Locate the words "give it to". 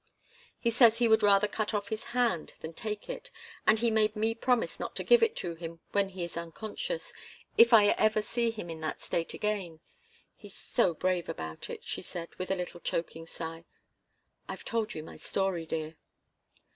5.03-5.53